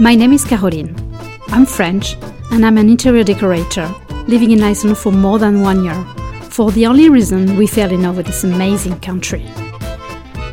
My 0.00 0.14
name 0.14 0.32
is 0.32 0.44
Caroline. 0.44 0.94
I'm 1.48 1.66
French 1.66 2.14
and 2.52 2.64
I'm 2.64 2.78
an 2.78 2.88
interior 2.88 3.24
decorator 3.24 3.92
living 4.28 4.52
in 4.52 4.62
Iceland 4.62 4.96
for 4.96 5.10
more 5.10 5.40
than 5.40 5.60
one 5.60 5.82
year 5.82 6.04
for 6.50 6.70
the 6.70 6.86
only 6.86 7.08
reason 7.08 7.56
we 7.56 7.66
fell 7.66 7.90
in 7.90 8.02
love 8.02 8.16
with 8.16 8.26
this 8.26 8.44
amazing 8.44 9.00
country. 9.00 9.44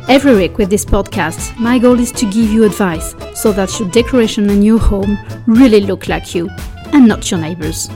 Every 0.08 0.34
week 0.34 0.58
with 0.58 0.68
this 0.68 0.84
podcast, 0.84 1.56
my 1.60 1.78
goal 1.78 2.00
is 2.00 2.10
to 2.12 2.24
give 2.24 2.50
you 2.50 2.64
advice 2.64 3.14
so 3.40 3.52
that 3.52 3.78
your 3.78 3.88
decoration 3.90 4.50
and 4.50 4.64
your 4.64 4.80
home 4.80 5.16
really 5.46 5.80
look 5.80 6.08
like 6.08 6.34
you 6.34 6.50
and 6.92 7.06
not 7.06 7.30
your 7.30 7.38
neighbors. 7.38 7.88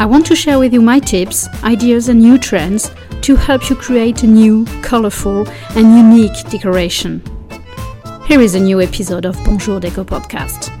I 0.00 0.06
want 0.06 0.26
to 0.26 0.34
share 0.34 0.58
with 0.58 0.72
you 0.72 0.82
my 0.82 0.98
tips, 0.98 1.46
ideas, 1.62 2.08
and 2.08 2.20
new 2.20 2.36
trends 2.36 2.90
to 3.20 3.36
help 3.36 3.70
you 3.70 3.76
create 3.76 4.24
a 4.24 4.26
new, 4.26 4.64
colorful, 4.82 5.48
and 5.76 5.96
unique 5.96 6.50
decoration. 6.50 7.22
Here 8.26 8.40
is 8.40 8.56
a 8.56 8.60
new 8.60 8.80
episode 8.80 9.24
of 9.24 9.36
Bonjour 9.44 9.78
Deco 9.78 10.04
podcast. 10.04 10.72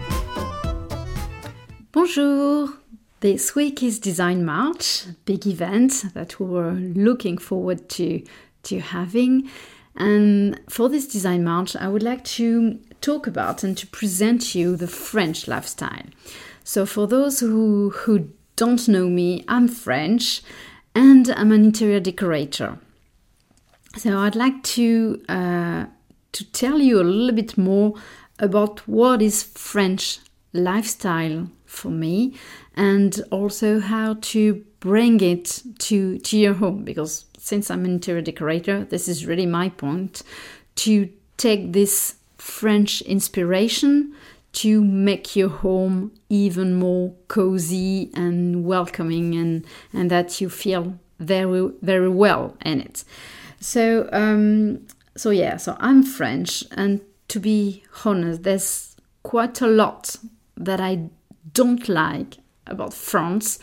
Bonjour! 1.92 2.70
This 3.20 3.54
week 3.54 3.84
is 3.84 4.00
Design 4.00 4.44
March, 4.44 5.04
big 5.26 5.46
event 5.46 6.06
that 6.14 6.40
we 6.40 6.46
were 6.46 6.72
looking 6.72 7.38
forward 7.38 7.88
to, 7.90 8.24
to 8.64 8.80
having. 8.80 9.48
And 9.94 10.60
for 10.68 10.88
this 10.88 11.06
Design 11.06 11.44
March, 11.44 11.76
I 11.76 11.86
would 11.86 12.02
like 12.02 12.24
to 12.24 12.80
talk 13.00 13.28
about 13.28 13.62
and 13.62 13.78
to 13.78 13.86
present 13.86 14.56
you 14.56 14.74
the 14.74 14.88
French 14.88 15.46
lifestyle. 15.46 16.06
So, 16.64 16.84
for 16.84 17.06
those 17.06 17.38
who, 17.38 17.90
who 17.90 18.28
don't 18.56 18.88
know 18.88 19.08
me, 19.08 19.44
I'm 19.46 19.68
French 19.68 20.42
and 20.96 21.30
I'm 21.30 21.52
an 21.52 21.66
interior 21.66 22.00
decorator. 22.00 22.80
So, 23.96 24.18
I'd 24.18 24.34
like 24.34 24.64
to 24.64 25.22
uh, 25.28 25.86
to 26.36 26.44
tell 26.52 26.80
you 26.80 27.00
a 27.00 27.02
little 27.02 27.34
bit 27.34 27.56
more 27.56 27.94
about 28.38 28.86
what 28.86 29.22
is 29.22 29.42
French 29.42 30.18
lifestyle 30.52 31.48
for 31.64 31.90
me 31.90 32.34
and 32.74 33.22
also 33.30 33.80
how 33.80 34.14
to 34.20 34.64
bring 34.80 35.20
it 35.20 35.62
to, 35.78 36.18
to 36.18 36.38
your 36.38 36.54
home 36.54 36.84
because 36.84 37.24
since 37.38 37.70
I'm 37.70 37.84
an 37.84 37.92
interior 37.92 38.22
decorator, 38.22 38.84
this 38.84 39.08
is 39.08 39.24
really 39.24 39.46
my 39.46 39.70
point 39.70 40.22
to 40.76 41.08
take 41.38 41.72
this 41.72 42.16
French 42.36 43.00
inspiration 43.02 44.14
to 44.52 44.82
make 44.82 45.36
your 45.36 45.48
home 45.48 46.12
even 46.28 46.74
more 46.74 47.14
cozy 47.28 48.10
and 48.14 48.64
welcoming 48.64 49.34
and, 49.34 49.64
and 49.92 50.10
that 50.10 50.40
you 50.40 50.50
feel 50.50 50.98
very 51.18 51.70
very 51.80 52.10
well 52.10 52.56
in 52.64 52.80
it. 52.80 53.04
So 53.60 54.08
um, 54.12 54.86
so 55.16 55.30
yeah, 55.30 55.56
so 55.56 55.76
I'm 55.80 56.02
French, 56.02 56.64
and 56.72 57.00
to 57.28 57.40
be 57.40 57.82
honest, 58.04 58.42
there's 58.42 58.96
quite 59.22 59.60
a 59.60 59.66
lot 59.66 60.16
that 60.56 60.80
I 60.80 61.10
don't 61.52 61.88
like 61.88 62.38
about 62.66 62.94
France. 62.94 63.58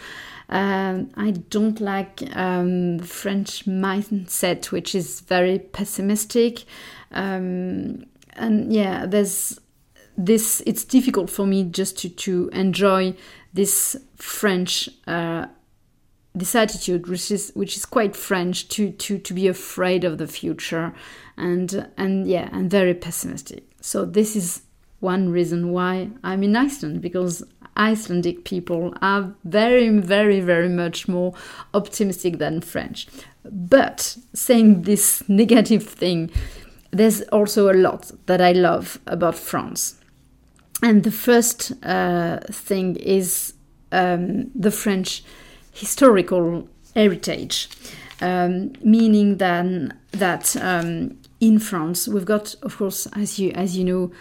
Um, 0.49 1.09
I 1.15 1.31
don't 1.31 1.79
like 1.79 2.21
um, 2.35 2.97
the 2.97 3.07
French 3.07 3.65
mindset, 3.65 4.71
which 4.71 4.93
is 4.93 5.21
very 5.21 5.59
pessimistic. 5.59 6.65
Um, 7.11 8.05
and 8.33 8.73
yeah, 8.73 9.05
there's 9.05 9.59
this. 10.17 10.61
It's 10.65 10.83
difficult 10.83 11.29
for 11.29 11.45
me 11.45 11.63
just 11.63 11.97
to 11.99 12.09
to 12.09 12.49
enjoy 12.53 13.15
this 13.53 13.95
French 14.15 14.89
uh, 15.07 15.47
this 16.35 16.55
attitude, 16.55 17.07
which 17.07 17.29
is 17.29 17.51
which 17.55 17.77
is 17.77 17.85
quite 17.85 18.15
French, 18.15 18.67
to 18.69 18.91
to 18.91 19.17
to 19.17 19.33
be 19.33 19.47
afraid 19.47 20.03
of 20.03 20.17
the 20.17 20.27
future, 20.27 20.93
and 21.37 21.89
and 21.97 22.27
yeah, 22.27 22.49
and 22.51 22.69
very 22.69 22.93
pessimistic. 22.93 23.63
So 23.81 24.05
this 24.05 24.35
is 24.35 24.63
one 24.99 25.29
reason 25.29 25.71
why 25.71 26.09
I'm 26.23 26.43
in 26.43 26.55
Iceland 26.55 27.01
because 27.01 27.43
Icelandic 27.77 28.45
people 28.45 28.93
are 29.01 29.33
very 29.43 29.89
very 29.89 30.39
very 30.39 30.69
much 30.69 31.07
more 31.07 31.33
optimistic 31.73 32.39
than 32.39 32.61
French. 32.61 33.07
But 33.43 34.17
saying 34.33 34.83
this 34.83 35.23
negative 35.27 35.83
thing, 35.83 36.31
there's 36.91 37.21
also 37.23 37.71
a 37.71 37.77
lot 37.77 38.11
that 38.25 38.41
I 38.41 38.53
love 38.53 38.99
about 39.05 39.35
France. 39.35 39.99
And 40.81 41.03
the 41.03 41.11
first 41.11 41.71
uh, 41.83 42.39
thing 42.51 42.97
is 42.97 43.53
um, 43.91 44.51
the 44.53 44.71
French 44.71 45.23
historical 45.73 46.67
heritage, 46.93 47.69
um, 48.21 48.73
meaning 48.81 49.37
then 49.37 49.97
that 50.11 50.55
um, 50.57 51.17
in 51.39 51.59
France 51.59 52.07
we've 52.07 52.25
got, 52.25 52.55
of 52.61 52.77
course, 52.77 53.07
as 53.13 53.39
you 53.39 53.51
as 53.51 53.75
you 53.77 53.83
know, 53.83 54.11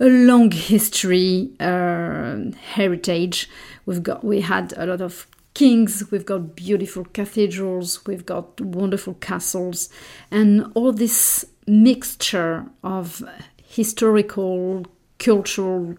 a 0.00 0.06
long 0.06 0.50
history 0.50 1.50
uh, 1.60 2.36
heritage. 2.74 3.50
We've 3.84 4.02
got 4.02 4.24
we 4.24 4.40
had 4.40 4.72
a 4.76 4.86
lot 4.86 5.00
of 5.00 5.26
kings, 5.54 6.10
we've 6.10 6.26
got 6.26 6.54
beautiful 6.54 7.04
cathedrals, 7.04 8.04
we've 8.06 8.26
got 8.26 8.60
wonderful 8.60 9.14
castles, 9.14 9.88
and 10.30 10.70
all 10.74 10.92
this 10.92 11.44
mixture 11.66 12.66
of 12.84 13.22
historical, 13.56 14.84
cultural 15.18 15.96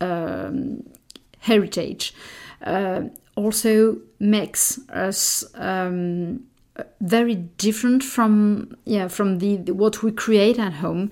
um, 0.00 0.82
heritage 1.40 2.14
uh, 2.62 3.02
also 3.36 3.98
makes 4.18 4.78
us 4.90 5.44
um, 5.54 6.44
very 7.00 7.34
different 7.34 8.02
from 8.02 8.76
yeah 8.84 9.08
from 9.08 9.38
the, 9.38 9.56
the, 9.56 9.74
what 9.74 10.02
we 10.02 10.12
create 10.12 10.58
at 10.58 10.74
home. 10.74 11.10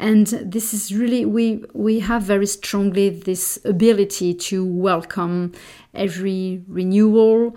And 0.00 0.26
this 0.26 0.72
is 0.72 0.94
really 0.94 1.24
we 1.24 1.64
we 1.72 2.00
have 2.00 2.22
very 2.22 2.46
strongly 2.46 3.10
this 3.10 3.58
ability 3.64 4.34
to 4.34 4.64
welcome 4.64 5.52
every 5.94 6.62
renewal 6.68 7.56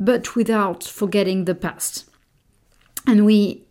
but 0.00 0.36
without 0.36 0.84
forgetting 0.84 1.44
the 1.44 1.54
past. 1.54 2.04
And 3.06 3.24
we 3.24 3.64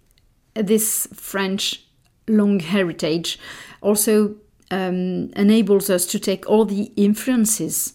this 0.56 1.08
french 1.14 1.84
long 2.28 2.60
heritage 2.60 3.40
also 3.82 4.36
um, 4.72 5.30
enables 5.36 5.90
us 5.90 6.06
to 6.08 6.20
take 6.20 6.50
all 6.50 6.66
the 6.66 6.92
influences 6.96 7.94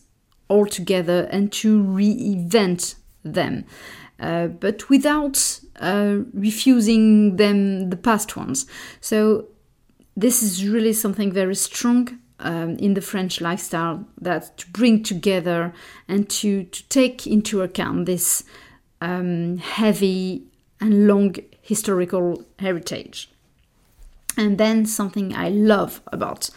all 0.53 0.67
together 0.67 1.29
and 1.31 1.51
to 1.53 1.83
reinvent 1.83 2.97
them, 3.25 3.65
uh, 4.21 4.47
but 4.65 4.89
without 4.91 5.61
uh, 5.81 6.17
refusing 6.35 7.37
them 7.37 7.91
the 7.91 7.97
past 7.97 8.37
ones. 8.37 8.67
So 9.01 9.49
this 10.17 10.43
is 10.43 10.69
really 10.69 10.93
something 10.93 11.33
very 11.33 11.55
strong 11.55 12.19
um, 12.39 12.77
in 12.77 12.95
the 12.95 13.01
French 13.01 13.41
lifestyle 13.41 14.05
that 14.21 14.57
to 14.59 14.71
bring 14.71 15.03
together 15.03 15.73
and 16.09 16.29
to, 16.29 16.65
to 16.65 16.89
take 16.89 17.27
into 17.27 17.63
account 17.63 18.07
this 18.07 18.45
um, 19.01 19.59
heavy 19.59 20.43
and 20.81 21.07
long 21.07 21.37
historical 21.63 22.45
heritage. 22.59 23.31
And 24.37 24.59
then 24.59 24.87
something 24.87 25.35
I 25.35 25.49
love 25.49 26.01
about 26.13 26.51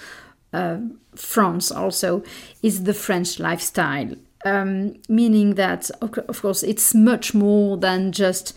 uh, 0.56 0.78
France 1.16 1.72
also 1.72 2.24
is 2.62 2.84
the 2.84 2.94
French 2.94 3.40
lifestyle, 3.40 4.16
um, 4.46 4.96
meaning 5.10 5.56
that, 5.56 5.92
of 6.02 6.42
course, 6.42 6.64
it's 6.64 6.94
much 6.94 7.34
more 7.34 7.78
than 7.78 8.12
just 8.12 8.54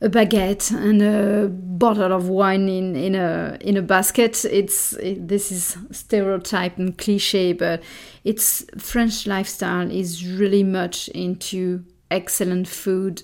a 0.00 0.08
baguette 0.08 0.70
and 0.72 1.00
a 1.02 1.48
bottle 1.48 2.12
of 2.12 2.28
wine 2.28 2.68
in, 2.68 2.94
in 2.96 3.14
a 3.14 3.56
in 3.60 3.76
a 3.76 3.82
basket. 3.82 4.44
It's 4.44 4.92
it, 4.94 5.28
this 5.28 5.50
is 5.50 5.78
stereotype 5.90 6.76
and 6.78 6.96
cliche, 6.98 7.52
but 7.54 7.82
it's 8.24 8.64
French 8.78 9.26
lifestyle 9.26 9.90
is 9.90 10.26
really 10.26 10.62
much 10.62 11.08
into 11.08 11.84
excellent 12.10 12.68
food, 12.68 13.22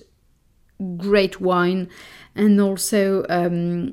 great 0.97 1.39
wine, 1.39 1.89
and 2.35 2.59
also 2.59 3.25
um, 3.29 3.91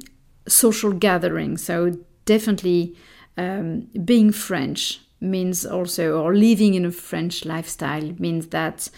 social 0.49 0.93
gatherings. 0.93 1.63
So 1.63 1.99
definitely 2.25 2.97
um, 3.37 3.89
being 4.05 4.33
French 4.33 5.01
means 5.21 5.67
also, 5.67 6.21
or 6.21 6.35
living 6.35 6.75
in 6.75 6.85
a 6.85 6.91
French 6.91 7.45
lifestyle 7.45 8.13
means 8.19 8.49
that 8.49 8.89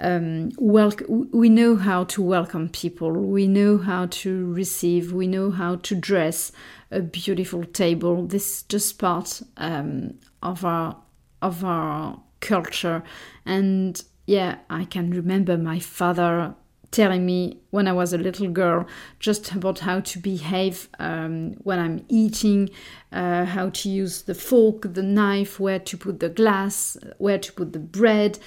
um, 0.00 0.50
we 0.58 1.48
know 1.48 1.76
how 1.76 2.04
to 2.04 2.22
welcome 2.22 2.68
people, 2.68 3.10
we 3.10 3.48
know 3.48 3.78
how 3.78 4.06
to 4.06 4.52
receive, 4.52 5.12
we 5.12 5.26
know 5.26 5.50
how 5.50 5.76
to 5.76 5.94
dress 5.94 6.52
a 6.90 7.00
beautiful 7.00 7.64
table. 7.64 8.26
This 8.26 8.58
is 8.58 8.62
just 8.62 8.98
part 8.98 9.42
um, 9.56 10.14
of 10.42 10.64
our 10.64 10.96
of 11.42 11.64
our 11.64 12.20
culture, 12.40 13.02
and 13.44 14.02
yeah, 14.26 14.58
I 14.70 14.84
can 14.84 15.10
remember 15.10 15.56
my 15.56 15.78
father 15.78 16.54
telling 16.90 17.26
me 17.26 17.58
when 17.70 17.86
I 17.86 17.92
was 17.92 18.12
a 18.12 18.18
little 18.18 18.48
girl 18.48 18.86
just 19.18 19.52
about 19.52 19.80
how 19.80 20.00
to 20.00 20.18
behave 20.18 20.88
um, 20.98 21.52
when 21.64 21.78
I'm 21.78 22.04
eating, 22.08 22.70
uh, 23.12 23.44
how 23.44 23.70
to 23.70 23.88
use 23.88 24.22
the 24.22 24.34
fork, 24.34 24.94
the 24.94 25.02
knife, 25.02 25.60
where 25.60 25.78
to 25.78 25.96
put 25.96 26.20
the 26.20 26.28
glass, 26.28 26.96
where 27.18 27.38
to 27.38 27.52
put 27.52 27.72
the 27.72 27.78
bread. 27.78 28.38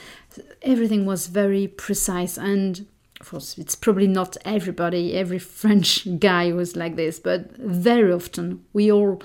Everything 0.61 1.05
was 1.05 1.27
very 1.27 1.67
precise 1.67 2.37
and 2.37 2.85
of 3.19 3.29
course, 3.29 3.55
it's 3.59 3.75
probably 3.75 4.07
not 4.07 4.35
everybody, 4.45 5.13
every 5.13 5.37
French 5.61 6.07
guy 6.19 6.51
was 6.51 6.75
like 6.75 6.95
this, 6.95 7.19
but 7.19 7.55
very 7.57 8.11
often 8.11 8.65
we 8.73 8.91
all 8.91 9.21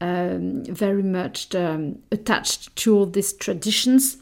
um, 0.00 0.64
very 0.64 1.02
much 1.02 1.54
um, 1.54 1.98
attached 2.10 2.74
to 2.76 2.96
all 2.96 3.06
these 3.06 3.32
traditions. 3.34 4.16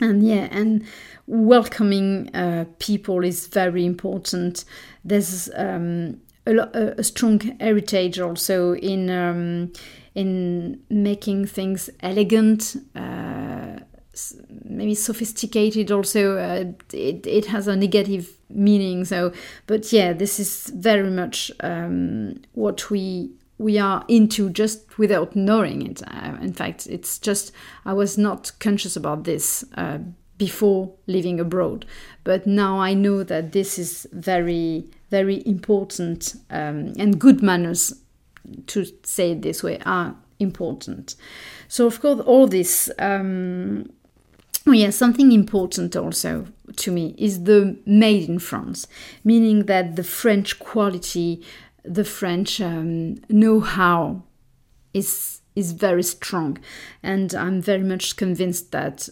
And 0.00 0.26
yeah, 0.26 0.48
and 0.50 0.84
welcoming 1.26 2.34
uh, 2.34 2.66
people 2.78 3.24
is 3.24 3.46
very 3.46 3.86
important. 3.86 4.64
There's 5.04 5.48
um, 5.56 6.20
a, 6.46 6.94
a, 6.98 7.02
strong 7.02 7.40
heritage 7.60 8.20
also 8.20 8.74
in 8.74 9.08
um, 9.10 9.72
in 10.14 10.80
making 10.90 11.46
things 11.46 11.88
elegant. 12.00 12.76
Uh, 12.94 13.80
maybe 14.64 14.94
sophisticated 14.94 15.90
also 15.90 16.38
uh, 16.38 16.64
it, 16.92 17.26
it 17.26 17.46
has 17.46 17.68
a 17.68 17.76
negative 17.76 18.38
meaning 18.48 19.04
so 19.04 19.30
but 19.66 19.92
yeah 19.92 20.14
this 20.14 20.40
is 20.40 20.72
very 20.74 21.10
much 21.10 21.52
um, 21.60 22.34
what 22.54 22.88
we 22.88 23.30
we 23.58 23.78
are 23.78 24.04
into 24.08 24.50
just 24.50 24.98
without 24.98 25.34
knowing 25.34 25.86
it. 25.86 26.02
Uh, 26.06 26.36
in 26.40 26.52
fact 26.52 26.86
it's 26.86 27.18
just 27.18 27.52
i 27.84 27.92
was 27.92 28.18
not 28.18 28.52
conscious 28.60 28.96
about 28.96 29.24
this 29.24 29.64
uh, 29.76 29.98
before 30.38 30.92
living 31.06 31.40
abroad. 31.40 31.86
But 32.24 32.46
now 32.46 32.78
i 32.78 32.94
know 32.94 33.22
that 33.24 33.52
this 33.52 33.78
is 33.78 34.06
very 34.12 34.88
very 35.10 35.46
important 35.46 36.34
um, 36.50 36.92
and 36.98 37.20
good 37.20 37.42
manners 37.42 37.94
to 38.66 38.86
say 39.02 39.32
it 39.32 39.42
this 39.42 39.62
way 39.62 39.78
are 39.86 40.14
important. 40.38 41.14
So 41.68 41.86
of 41.86 42.00
course 42.00 42.20
all 42.20 42.46
this 42.46 42.90
um, 42.98 43.90
Oh, 44.68 44.72
yeah, 44.72 44.90
something 44.90 45.30
important 45.30 45.94
also 45.94 46.46
to 46.74 46.90
me 46.90 47.14
is 47.16 47.44
the 47.44 47.78
made 47.86 48.28
in 48.28 48.40
France, 48.40 48.88
meaning 49.22 49.66
that 49.66 49.94
the 49.94 50.02
French 50.02 50.58
quality, 50.58 51.40
the 51.86 52.04
French 52.04 52.60
um, 52.60 53.16
know 53.28 53.60
how 53.60 54.22
is 54.92 55.40
is 55.54 55.72
very 55.72 56.02
strong, 56.02 56.58
and 57.02 57.34
I'm 57.34 57.62
very 57.62 57.82
much 57.82 58.16
convinced 58.16 58.72
that 58.72 59.08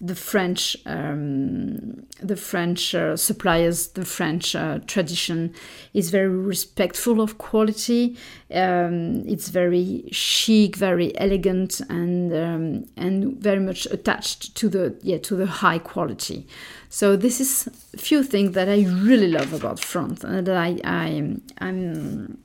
the 0.00 0.14
French, 0.14 0.76
um, 0.86 2.06
the 2.20 2.36
French 2.36 2.94
uh, 2.94 3.16
suppliers, 3.16 3.88
the 3.88 4.04
French 4.04 4.54
uh, 4.54 4.78
tradition 4.86 5.52
is 5.92 6.10
very 6.10 6.28
respectful 6.28 7.20
of 7.20 7.38
quality. 7.38 8.16
Um, 8.52 9.26
it's 9.26 9.48
very 9.48 10.04
chic, 10.12 10.76
very 10.76 11.18
elegant, 11.18 11.80
and 11.88 12.32
um, 12.32 12.86
and 12.96 13.38
very 13.38 13.60
much 13.60 13.86
attached 13.86 14.54
to 14.56 14.68
the 14.68 14.96
yeah 15.02 15.18
to 15.18 15.34
the 15.34 15.46
high 15.46 15.78
quality. 15.78 16.46
So 16.90 17.16
this 17.16 17.40
is 17.40 17.66
a 17.92 17.98
few 17.98 18.22
things 18.22 18.52
that 18.52 18.68
I 18.68 18.84
really 18.84 19.28
love 19.28 19.52
about 19.52 19.80
France, 19.80 20.22
and 20.22 20.46
that 20.46 20.56
I 20.56 20.78
I 20.84 21.36
I'm, 21.58 22.38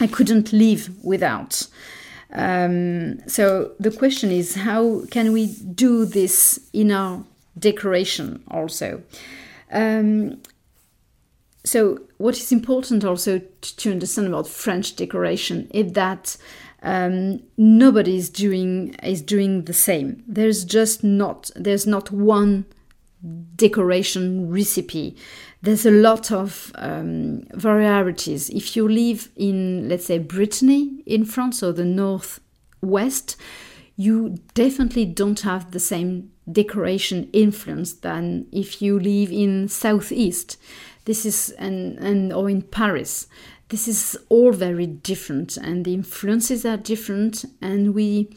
I 0.00 0.06
couldn't 0.06 0.52
live 0.52 1.04
without. 1.04 1.66
Um, 2.32 3.26
so 3.28 3.72
the 3.78 3.90
question 3.90 4.30
is 4.30 4.54
how 4.54 5.02
can 5.10 5.32
we 5.32 5.46
do 5.74 6.04
this 6.04 6.58
in 6.72 6.90
our 6.90 7.24
decoration 7.58 8.42
also? 8.50 9.02
Um, 9.70 10.40
so 11.64 12.00
what 12.18 12.36
is 12.36 12.50
important 12.52 13.04
also 13.04 13.40
to, 13.60 13.90
understand 13.90 14.28
about 14.28 14.48
French 14.48 14.96
decoration 14.96 15.68
is 15.72 15.92
that 15.92 16.36
um, 16.82 17.40
nobody 17.56 18.16
is 18.16 18.28
doing 18.28 18.94
is 19.02 19.22
doing 19.22 19.64
the 19.64 19.72
same. 19.72 20.24
There's 20.26 20.64
just 20.64 21.04
not 21.04 21.50
there's 21.54 21.86
not 21.86 22.10
one 22.10 22.64
decoration 23.54 24.50
recipe. 24.50 25.16
There's 25.62 25.86
a 25.86 25.92
lot 25.92 26.32
of 26.32 26.72
um, 26.74 27.44
varieties. 27.54 28.50
If 28.50 28.74
you 28.76 28.88
live 28.88 29.30
in, 29.36 29.88
let's 29.88 30.06
say, 30.06 30.18
Brittany 30.18 31.02
in 31.06 31.24
France 31.24 31.62
or 31.62 31.72
the 31.72 31.84
northwest, 31.84 33.36
you 33.96 34.38
definitely 34.54 35.04
don't 35.04 35.40
have 35.40 35.70
the 35.70 35.78
same 35.78 36.32
decoration 36.50 37.30
influence 37.32 37.92
than 37.92 38.46
if 38.50 38.82
you 38.82 38.98
live 38.98 39.30
in 39.30 39.68
southeast. 39.68 40.58
This 41.04 41.24
is 41.24 41.50
and 41.58 41.98
and 41.98 42.32
or 42.32 42.50
in 42.50 42.62
Paris. 42.62 43.28
This 43.68 43.86
is 43.86 44.18
all 44.28 44.52
very 44.52 44.86
different, 44.86 45.56
and 45.56 45.84
the 45.84 45.94
influences 45.94 46.66
are 46.66 46.76
different, 46.76 47.44
and 47.60 47.94
we 47.94 48.34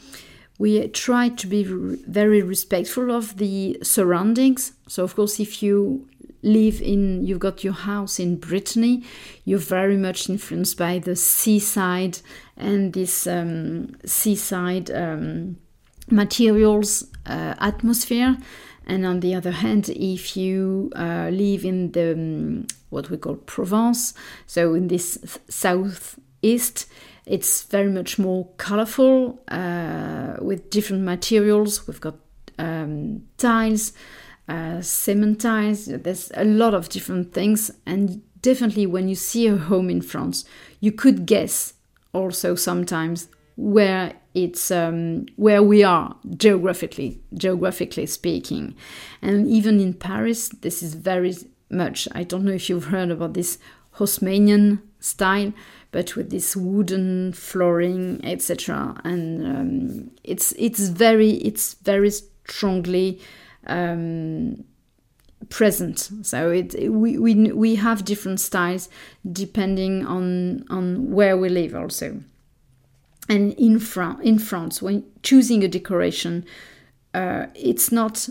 we 0.57 0.88
try 0.88 1.30
to 1.30 1.48
be 1.48 1.63
very 1.63 2.42
respectful 2.42 3.12
of 3.12 3.38
the 3.38 3.78
surroundings. 3.83 4.74
So, 4.88 5.04
of 5.04 5.16
course, 5.16 5.39
if 5.39 5.62
you 5.62 6.07
live 6.41 6.81
in, 6.81 7.23
you've 7.25 7.39
got 7.39 7.63
your 7.63 7.73
house 7.73 8.19
in 8.19 8.37
Brittany, 8.37 9.03
you're 9.43 9.59
very 9.59 9.97
much 9.97 10.29
influenced 10.29 10.77
by 10.77 10.99
the 10.99 11.15
seaside 11.15 12.19
and 12.57 12.93
this 12.93 13.27
um, 13.27 13.95
seaside 14.05 14.91
um, 14.91 15.57
materials 16.09 17.05
uh, 17.25 17.55
atmosphere. 17.59 18.37
And 18.87 19.05
on 19.05 19.19
the 19.19 19.33
other 19.33 19.51
hand, 19.51 19.89
if 19.89 20.37
you 20.37 20.91
uh, 20.95 21.29
live 21.31 21.65
in 21.65 21.91
the 21.91 22.13
um, 22.13 22.67
what 22.89 23.09
we 23.09 23.17
call 23.17 23.35
Provence, 23.35 24.13
so 24.45 24.75
in 24.75 24.87
this 24.87 25.39
southeast, 25.49 26.85
it's 27.25 27.63
very 27.63 27.89
much 27.89 28.19
more 28.19 28.47
colorful 28.57 29.41
uh, 29.47 30.35
with 30.39 30.69
different 30.69 31.03
materials. 31.03 31.87
We've 31.87 31.99
got 31.99 32.15
um, 32.59 33.23
tiles, 33.37 33.93
uh, 34.47 34.81
cement 34.81 35.42
tiles. 35.42 35.86
There's 35.86 36.31
a 36.36 36.44
lot 36.44 36.74
of 36.74 36.89
different 36.89 37.33
things, 37.33 37.71
and 37.86 38.21
definitely 38.42 38.86
when 38.86 39.07
you 39.07 39.15
see 39.15 39.47
a 39.47 39.57
home 39.57 39.89
in 39.89 40.01
France, 40.01 40.45
you 40.80 40.92
could 40.92 41.25
guess 41.25 41.74
also 42.13 42.56
sometimes 42.56 43.27
where 43.57 44.13
it's 44.33 44.69
um, 44.69 45.25
where 45.38 45.63
we 45.63 45.83
are 45.83 46.15
geographically 46.36 47.21
geographically 47.33 48.06
speaking 48.06 48.75
and 49.21 49.47
even 49.47 49.80
in 49.80 49.94
paris 49.94 50.50
this 50.62 50.83
is 50.83 50.94
very 50.94 51.33
much 51.69 52.06
i 52.12 52.21
don't 52.21 52.44
know 52.44 52.51
if 52.51 52.69
you've 52.69 52.86
heard 52.86 53.09
about 53.09 53.33
this 53.33 53.57
haussmannian 53.97 54.81
style 55.00 55.53
but 55.95 56.13
with 56.18 56.30
this 56.30 56.57
wooden 56.57 57.31
flooring, 57.31 58.19
etc. 58.25 59.00
And 59.06 59.47
um, 59.47 60.12
it's 60.25 60.51
it's 60.59 60.89
very 60.89 61.36
it's 61.36 61.75
very 61.75 62.12
strongly 62.12 63.21
um, 63.67 64.63
present. 65.50 66.09
So 66.23 66.51
it 66.51 66.91
we, 66.91 67.17
we 67.17 67.51
we 67.51 67.75
have 67.75 68.06
different 68.06 68.39
styles 68.39 68.89
depending 69.31 70.06
on 70.06 70.66
on 70.69 71.11
where 71.11 71.37
we 71.37 71.49
live 71.49 71.75
also. 71.75 72.21
And 73.28 73.54
in 73.54 73.80
France, 73.80 74.19
in 74.23 74.37
France, 74.37 74.81
when 74.83 75.04
choosing 75.23 75.63
a 75.63 75.68
decoration, 75.68 76.45
uh, 77.13 77.47
it's 77.56 77.92
not 77.92 78.30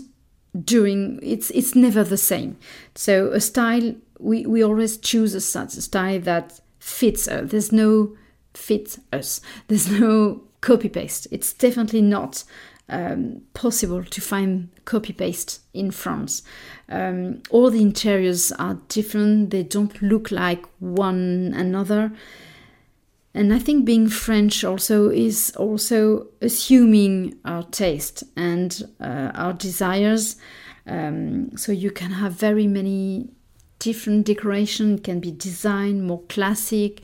doing 0.63 1.19
it's 1.21 1.49
it's 1.51 1.75
never 1.75 2.03
the 2.03 2.17
same. 2.17 2.57
So 2.95 3.31
a 3.31 3.41
style 3.41 3.95
we, 4.19 4.45
we 4.45 4.63
always 4.63 4.97
choose 4.97 5.35
a 5.35 5.41
style 5.41 6.19
that 6.21 6.59
fits 6.79 7.27
us. 7.27 7.51
There's 7.51 7.71
no 7.71 8.15
fit 8.53 8.97
us. 9.11 9.41
There's 9.67 9.89
no 9.89 10.43
copy 10.61 10.89
paste. 10.89 11.27
It's 11.31 11.53
definitely 11.53 12.01
not 12.01 12.43
um, 12.89 13.41
possible 13.53 14.03
to 14.03 14.21
find 14.21 14.69
copy 14.85 15.13
paste 15.13 15.61
in 15.73 15.91
France. 15.91 16.43
Um, 16.89 17.41
all 17.49 17.69
the 17.69 17.81
interiors 17.81 18.51
are 18.53 18.79
different. 18.89 19.49
They 19.49 19.63
don't 19.63 20.01
look 20.01 20.31
like 20.31 20.65
one 20.79 21.53
another. 21.55 22.11
And 23.33 23.53
I 23.53 23.59
think 23.59 23.85
being 23.85 24.07
French 24.07 24.63
also 24.63 25.09
is 25.09 25.53
also 25.57 26.27
assuming 26.41 27.35
our 27.43 27.63
taste 27.63 28.23
and 28.37 28.81
uh, 29.01 29.31
our 29.33 29.53
desires. 29.53 30.37
Um, 30.87 31.57
so 31.57 31.71
you 31.71 31.91
can 31.91 32.11
have 32.11 32.33
very 32.33 32.67
many 32.67 33.29
different 33.79 34.25
decoration 34.25 34.97
can 34.99 35.19
be 35.19 35.31
designed 35.31 36.07
more 36.07 36.21
classic 36.29 37.01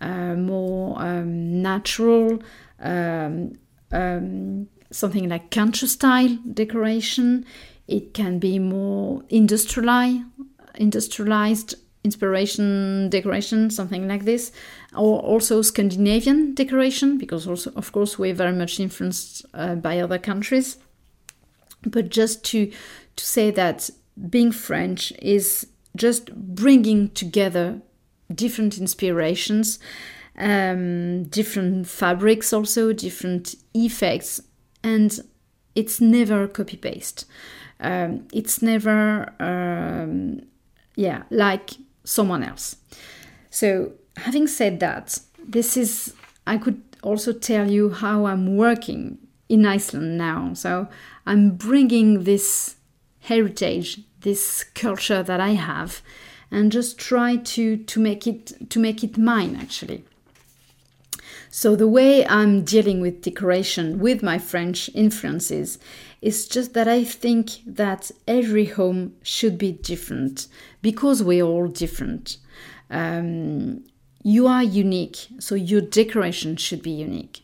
uh, 0.00 0.34
more 0.34 1.00
um, 1.00 1.62
natural 1.62 2.42
um, 2.80 3.52
um, 3.92 4.68
something 4.90 5.28
like 5.28 5.50
country 5.50 5.88
style 5.88 6.38
decoration. 6.52 7.44
It 7.86 8.14
can 8.14 8.38
be 8.38 8.58
more 8.58 9.22
industrialized 9.28 10.22
industrialized 10.76 11.74
inspiration 12.02 13.10
decoration 13.10 13.68
something 13.70 14.08
like 14.08 14.24
this. 14.24 14.52
Or 14.94 15.20
also 15.20 15.62
scandinavian 15.62 16.54
decoration 16.54 17.18
because 17.18 17.46
also 17.46 17.72
of 17.76 17.92
course 17.92 18.18
we're 18.18 18.34
very 18.34 18.52
much 18.52 18.80
influenced 18.80 19.44
uh, 19.54 19.74
by 19.74 20.00
other 20.00 20.18
countries. 20.18 20.78
But 21.86 22.08
just 22.08 22.44
to 22.46 22.70
to 23.16 23.24
say 23.24 23.50
that 23.50 23.90
being 24.28 24.52
french 24.52 25.12
is 25.20 25.66
just 25.96 26.34
bringing 26.34 27.10
together 27.10 27.80
different 28.32 28.78
inspirations, 28.78 29.78
um, 30.38 31.24
different 31.24 31.86
fabrics, 31.88 32.52
also 32.52 32.92
different 32.92 33.56
effects, 33.74 34.40
and 34.82 35.20
it's 35.74 36.00
never 36.00 36.48
copy 36.48 36.76
paste. 36.76 37.26
Um, 37.80 38.26
it's 38.32 38.60
never, 38.60 39.32
um, 39.40 40.42
yeah, 40.96 41.22
like 41.30 41.70
someone 42.04 42.42
else. 42.42 42.76
So, 43.50 43.92
having 44.16 44.46
said 44.46 44.80
that, 44.80 45.18
this 45.38 45.76
is 45.76 46.14
I 46.46 46.58
could 46.58 46.82
also 47.02 47.32
tell 47.32 47.70
you 47.70 47.90
how 47.90 48.26
I'm 48.26 48.56
working 48.56 49.18
in 49.48 49.66
Iceland 49.66 50.18
now. 50.18 50.54
So 50.54 50.88
I'm 51.26 51.50
bringing 51.56 52.24
this 52.24 52.76
heritage, 53.20 54.00
this 54.20 54.64
culture 54.74 55.22
that 55.22 55.40
I 55.40 55.50
have, 55.50 56.02
and 56.50 56.72
just 56.72 56.98
try 56.98 57.36
to 57.36 57.76
to 57.76 58.00
make 58.00 58.26
it 58.26 58.70
to 58.70 58.78
make 58.78 59.04
it 59.04 59.16
mine 59.18 59.56
actually. 59.56 60.04
So 61.52 61.74
the 61.74 61.88
way 61.88 62.24
I'm 62.24 62.62
dealing 62.62 63.00
with 63.00 63.22
decoration 63.22 63.98
with 63.98 64.22
my 64.22 64.38
French 64.38 64.88
influences 64.94 65.80
is 66.22 66.46
just 66.46 66.74
that 66.74 66.86
I 66.86 67.02
think 67.02 67.50
that 67.66 68.12
every 68.28 68.66
home 68.66 69.16
should 69.22 69.58
be 69.58 69.72
different 69.72 70.46
because 70.80 71.24
we're 71.24 71.44
all 71.44 71.66
different. 71.66 72.36
Um, 72.88 73.84
you 74.22 74.46
are 74.46 74.62
unique, 74.62 75.26
so 75.40 75.56
your 75.56 75.80
decoration 75.80 76.54
should 76.54 76.82
be 76.82 76.90
unique 76.92 77.40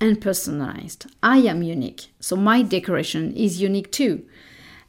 and 0.00 0.18
personalized. 0.18 1.06
I 1.22 1.38
am 1.38 1.62
unique, 1.62 2.06
so 2.20 2.36
my 2.36 2.62
decoration 2.62 3.34
is 3.36 3.60
unique 3.60 3.92
too. 3.92 4.24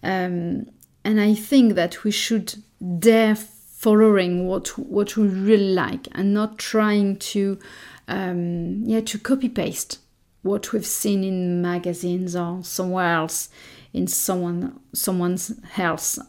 Um, 0.02 0.68
and 1.04 1.20
I 1.20 1.34
think 1.34 1.76
that 1.76 2.06
we 2.06 2.12
should 2.12 2.56
dare 3.00 3.36
following 3.36 4.48
what 4.48 4.78
what 4.78 5.18
we 5.18 5.28
really 5.28 5.74
like 5.74 6.08
and 6.14 6.34
not 6.34 6.58
trying 6.58 7.18
to 7.18 7.60
um, 8.08 8.84
yeah 8.86 9.02
to 9.02 9.18
copy 9.18 9.50
paste 9.50 10.00
what 10.42 10.74
we've 10.74 10.86
seen 10.86 11.24
in 11.24 11.62
magazines 11.62 12.36
or 12.36 12.64
somewhere 12.64 13.14
else 13.14 13.50
in 13.94 14.08
someone 14.08 14.80
someone's 14.94 15.54
house 15.72 16.20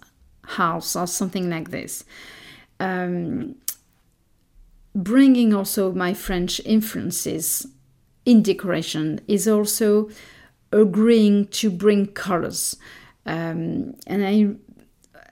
house 0.46 0.96
or 0.96 1.06
something 1.06 1.50
like 1.50 1.70
this. 1.70 2.04
Um, 2.80 3.56
bringing 4.94 5.52
also 5.52 5.92
my 5.92 6.14
French 6.14 6.60
influences 6.64 7.66
in 8.24 8.42
decoration 8.42 9.20
is 9.26 9.48
also 9.48 10.08
agreeing 10.72 11.46
to 11.48 11.70
bring 11.70 12.06
colors. 12.06 12.76
Um, 13.26 13.96
and 14.06 14.26
I 14.26 14.54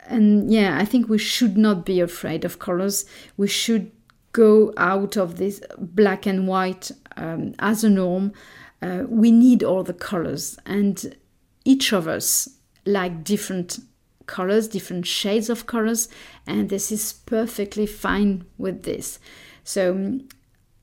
and 0.06 0.52
yeah, 0.52 0.78
I 0.78 0.84
think 0.84 1.08
we 1.08 1.18
should 1.18 1.56
not 1.56 1.86
be 1.86 2.00
afraid 2.00 2.44
of 2.44 2.58
colors. 2.58 3.06
We 3.36 3.46
should 3.46 3.92
go 4.32 4.72
out 4.76 5.16
of 5.16 5.36
this 5.36 5.60
black 5.78 6.26
and 6.26 6.48
white 6.48 6.90
um, 7.16 7.54
as 7.58 7.84
a 7.84 7.90
norm. 7.90 8.32
Uh, 8.80 9.04
we 9.08 9.30
need 9.30 9.62
all 9.62 9.84
the 9.84 9.94
colors, 9.94 10.58
and 10.66 11.16
each 11.64 11.92
of 11.92 12.08
us 12.08 12.48
like 12.84 13.22
different 13.22 13.78
colors, 14.26 14.68
different 14.68 15.06
shades 15.06 15.48
of 15.48 15.66
colors, 15.66 16.08
and 16.46 16.68
this 16.68 16.90
is 16.90 17.12
perfectly 17.12 17.86
fine 17.86 18.44
with 18.58 18.82
this. 18.82 19.18
So 19.64 19.92
um, 19.92 20.28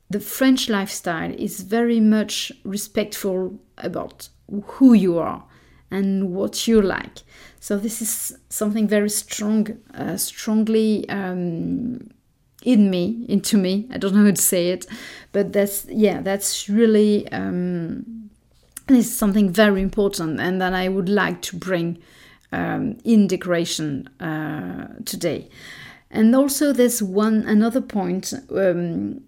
the 0.10 0.20
French 0.20 0.70
lifestyle 0.70 1.34
is 1.34 1.62
very 1.62 2.00
much 2.00 2.52
respectful 2.64 3.60
about 3.78 4.30
who 4.64 4.94
you 4.94 5.18
are 5.18 5.44
and 5.92 6.34
what 6.34 6.68
you 6.68 6.82
like. 6.82 7.24
So 7.60 7.78
this 7.78 8.02
is 8.02 8.38
something 8.50 8.88
very 8.88 9.10
strong, 9.10 9.80
uh, 9.94 10.18
strongly 10.18 11.08
um, 11.10 12.10
in 12.64 12.90
me, 12.90 13.26
into 13.28 13.58
me. 13.58 13.88
I 13.92 13.98
don't 13.98 14.14
know 14.14 14.26
how 14.26 14.32
to 14.32 14.42
say 14.42 14.70
it, 14.70 14.86
but 15.32 15.54
that's 15.54 15.86
yeah, 15.90 16.22
that's 16.22 16.70
really 16.70 17.28
um, 17.32 18.30
is 18.90 19.16
something 19.16 19.50
very 19.50 19.82
important, 19.82 20.40
and 20.40 20.62
that 20.62 20.74
I 20.74 20.90
would 20.90 21.10
like 21.10 21.42
to 21.44 21.56
bring 21.56 22.00
um, 22.52 22.98
in 23.04 23.28
decoration 23.28 24.08
uh, 24.20 24.88
today. 25.06 25.50
And 26.12 26.36
also, 26.36 26.74
there's 26.74 27.04
one 27.04 27.44
another 27.44 27.82
point 27.82 28.34
um, 28.50 29.22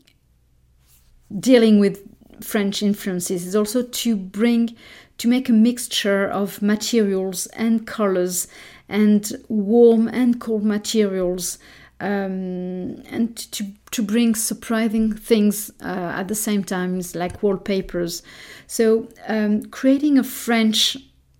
dealing 1.40 1.80
with 1.80 2.02
French 2.44 2.82
influences 2.82 3.46
is 3.46 3.56
also 3.56 3.84
to 3.84 4.16
bring 4.16 4.76
to 5.18 5.28
make 5.28 5.50
a 5.50 5.54
mixture 5.54 6.28
of 6.28 6.62
materials 6.62 7.46
and 7.48 7.86
colors 7.86 8.48
and 8.90 9.34
warm 9.48 10.08
and 10.08 10.42
cold 10.42 10.64
materials 10.64 11.60
um, 12.02 13.04
and 13.12 13.38
to, 13.52 13.72
to 13.92 14.02
bring 14.02 14.34
surprising 14.34 15.14
things 15.16 15.72
uh, 15.82 16.14
at 16.16 16.28
the 16.28 16.36
same 16.36 16.64
time 16.64 17.00
like 17.14 17.44
wallpapers. 17.44 18.24
So 18.68 19.08
um, 19.28 19.64
creating 19.66 20.18
a 20.18 20.24
french 20.24 20.98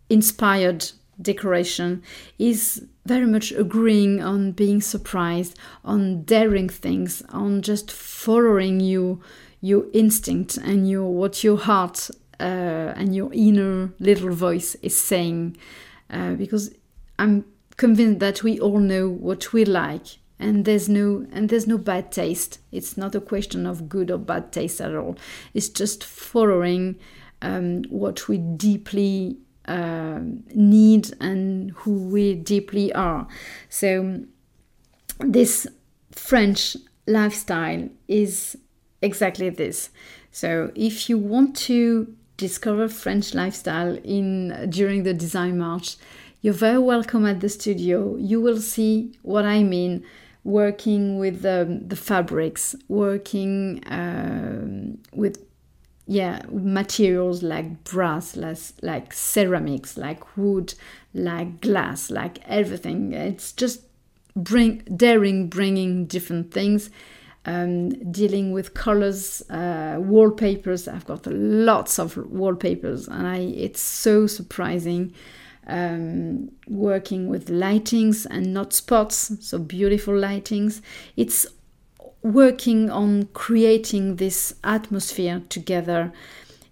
inspired 0.10 0.92
decoration 1.20 2.04
is 2.38 2.86
very 3.06 3.26
much 3.26 3.52
agreeing 3.52 4.22
on 4.22 4.52
being 4.52 4.82
surprised 4.82 5.58
on 5.84 6.24
daring 6.24 6.70
things 6.70 7.24
on 7.30 7.64
just 7.64 7.92
following 7.92 8.80
you 8.80 9.22
your 9.62 9.86
instinct 9.94 10.58
and 10.58 10.88
your 10.90 11.12
what 11.12 11.44
your 11.44 11.58
heart 11.58 12.12
uh, 12.40 12.94
and 12.96 13.16
your 13.16 13.32
inner 13.34 13.92
little 14.00 14.32
voice 14.32 14.76
is 14.84 14.96
saying. 14.96 15.58
Uh, 16.12 16.34
because 16.34 16.76
i'm 17.20 17.46
convinced 17.78 18.20
that 18.20 18.44
we 18.44 18.60
all 18.60 18.80
know 18.80 19.08
what 19.08 19.54
we 19.54 19.64
like 19.64 20.18
and 20.42 20.66
there's 20.66 20.90
no 20.90 21.26
and 21.32 21.50
there's 21.50 21.68
no 21.68 21.78
bad 21.78 22.12
taste. 22.12 22.60
It's 22.72 22.98
not 22.98 23.16
a 23.16 23.22
question 23.22 23.66
of 23.66 23.88
good 23.88 24.12
or 24.12 24.18
bad 24.18 24.52
taste 24.52 24.82
at 24.82 24.96
all. 24.96 25.16
It's 25.54 25.70
just 25.70 26.04
following 26.04 27.00
um, 27.42 27.84
what 27.90 28.28
we 28.28 28.38
deeply 28.38 29.38
uh, 29.66 30.20
need 30.54 31.14
and 31.22 31.72
who 31.72 31.94
we 31.94 32.36
deeply 32.36 32.92
are. 32.94 33.28
So 33.70 34.22
this 35.20 35.68
french 36.12 36.76
lifestyle 37.08 37.88
is 38.08 38.58
exactly 39.02 39.50
this. 39.50 39.92
So 40.32 40.72
if 40.76 41.10
you 41.10 41.18
want 41.18 41.56
to 41.68 42.14
discover 42.38 42.88
French 42.88 43.36
lifestyle 43.36 43.98
in 44.04 44.70
during 44.70 45.04
the 45.04 45.14
design 45.14 45.60
march, 45.60 45.98
you're 46.42 46.54
very 46.56 46.80
welcome 46.80 47.26
at 47.28 47.40
the 47.40 47.50
studio. 47.50 48.16
You 48.16 48.42
will 48.42 48.60
see 48.60 49.14
what 49.22 49.46
I 49.46 49.62
mean 49.62 50.04
working 50.44 51.20
with 51.20 51.46
um, 51.46 51.88
the 51.88 51.96
fabrics, 51.96 52.76
working 52.88 53.82
um, 53.88 54.98
with 55.14 55.46
yeah 56.08 56.42
materials 56.52 57.44
like 57.44 57.84
brass, 57.84 58.36
like, 58.36 58.58
like 58.82 59.14
ceramics, 59.14 59.98
like 59.98 60.38
wood, 60.38 60.74
like 61.14 61.62
glass, 61.62 62.10
like 62.10 62.40
everything. 62.48 63.14
It's 63.14 63.52
just 63.52 63.82
bring 64.36 64.80
daring, 64.96 65.48
bringing 65.48 66.06
different 66.06 66.52
things 66.52 66.90
um, 67.46 67.90
dealing 68.12 68.52
with 68.52 68.74
colors, 68.74 69.42
uh, 69.50 69.98
wallpapers. 70.00 70.88
I've 70.88 71.06
got 71.06 71.26
lots 71.28 72.00
of 72.00 72.18
wallpapers, 72.18 73.08
and 73.08 73.28
I 73.28 73.38
it's 73.38 73.82
so 73.82 74.28
surprising 74.28 75.14
um, 75.72 76.52
working 76.68 77.30
with 77.30 77.48
lightings 77.48 78.28
and 78.30 78.54
not 78.54 78.74
spots, 78.74 79.32
so 79.40 79.58
beautiful 79.58 80.14
lightings. 80.14 80.82
It's 81.16 81.48
working 82.22 82.90
on 82.92 83.24
creating 83.34 84.18
this 84.18 84.54
atmosphere 84.64 85.42
together 85.50 86.12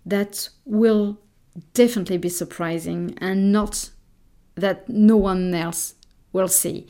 that 0.05 0.49
will 0.65 1.17
definitely 1.73 2.17
be 2.17 2.29
surprising 2.29 3.17
and 3.19 3.51
not 3.51 3.89
that 4.55 4.87
no 4.89 5.17
one 5.17 5.53
else 5.55 5.95
will 6.33 6.47
see. 6.47 6.85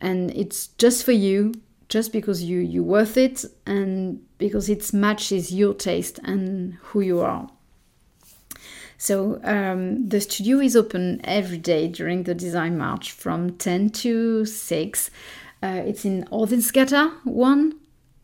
And 0.00 0.30
it's 0.32 0.68
just 0.78 1.04
for 1.04 1.12
you 1.12 1.54
just 1.88 2.12
because 2.12 2.42
you 2.42 2.58
you 2.58 2.82
worth 2.82 3.16
it 3.16 3.44
and 3.66 4.20
because 4.36 4.68
it 4.68 4.92
matches 4.92 5.52
your 5.52 5.72
taste 5.72 6.20
and 6.22 6.74
who 6.82 7.00
you 7.00 7.20
are. 7.20 7.48
So 8.98 9.40
um, 9.44 10.08
the 10.08 10.20
studio 10.20 10.58
is 10.58 10.74
open 10.74 11.20
every 11.22 11.58
day 11.58 11.86
during 11.86 12.24
the 12.24 12.34
design 12.34 12.76
march 12.76 13.12
from 13.12 13.56
10 13.56 13.90
to 13.90 14.44
6. 14.44 15.10
Uh, 15.62 15.82
it's 15.86 16.04
in 16.04 16.24
Óðinsgata 16.32 17.12
1 17.24 17.72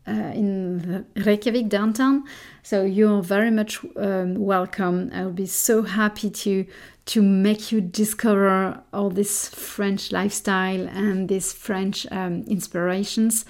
uh, 0.07 0.11
in 0.11 1.05
Reykjavik 1.15 1.69
downtown. 1.69 2.25
So 2.61 2.83
you're 2.83 3.21
very 3.21 3.51
much 3.51 3.79
um, 3.95 4.35
welcome. 4.35 5.11
I'll 5.13 5.31
be 5.31 5.47
so 5.47 5.81
happy 5.81 6.29
to 6.29 6.65
to 7.05 7.21
make 7.21 7.71
you 7.71 7.81
discover 7.81 8.81
all 8.91 9.11
this 9.11 9.47
French 9.47 10.11
lifestyle 10.11 10.87
and 10.87 11.29
these 11.29 11.53
French 11.53 12.07
um, 12.11 12.43
inspirations. 12.47 13.45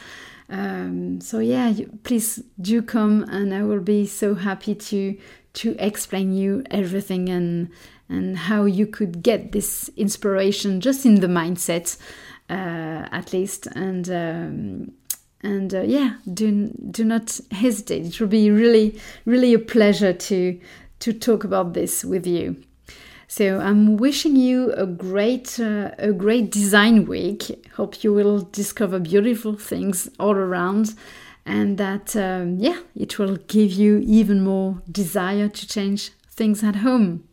Um, 0.50 1.22
so 1.22 1.40
yeah, 1.40 1.70
you, 1.70 1.90
please 2.04 2.44
do 2.60 2.82
come, 2.82 3.24
and 3.30 3.54
I 3.54 3.64
will 3.64 3.80
be 3.80 4.06
so 4.06 4.36
happy 4.36 4.76
to 4.76 5.18
to 5.56 5.76
explain 5.80 6.34
you 6.34 6.64
everything 6.72 7.30
and 7.30 7.70
and 8.08 8.38
how 8.38 8.66
you 8.66 8.86
could 8.86 9.24
get 9.24 9.52
this 9.52 9.90
inspiration 9.98 10.80
just 10.80 11.06
in 11.06 11.22
the 11.22 11.28
mindset, 11.28 11.98
uh, 12.50 13.08
at 13.12 13.34
least, 13.34 13.68
and. 13.68 14.10
Um, 14.10 14.92
and 15.42 15.76
uh, 15.76 15.82
yeah, 15.82 16.16
do 16.34 16.72
do 16.90 17.04
not 17.04 17.40
hesitate. 17.52 18.08
It 18.08 18.20
will 18.20 18.28
be 18.28 18.50
really, 18.50 19.00
really 19.26 19.54
a 19.54 19.60
pleasure 19.60 20.12
to 20.12 20.60
to 21.00 21.14
talk 21.14 21.44
about 21.44 21.74
this 21.74 22.04
with 22.04 22.26
you. 22.26 22.56
So 23.28 23.60
I'm 23.60 23.98
wishing 23.98 24.36
you 24.36 24.72
a 24.74 24.86
great 24.86 25.60
uh, 25.60 25.92
a 26.00 26.12
great 26.14 26.52
design 26.52 27.06
week. 27.06 27.68
Hope 27.76 28.04
you 28.04 28.12
will 28.14 28.42
discover 28.52 29.00
beautiful 29.00 29.56
things 29.56 30.10
all 30.20 30.36
around 30.36 30.96
and 31.46 31.78
that, 31.78 32.16
um, 32.16 32.58
yeah, 32.60 32.80
it 32.96 33.20
will 33.20 33.38
give 33.48 33.72
you 33.72 34.00
even 34.00 34.44
more 34.44 34.82
desire 34.92 35.48
to 35.48 35.68
change 35.68 36.12
things 36.30 36.64
at 36.64 36.78
home. 36.78 37.24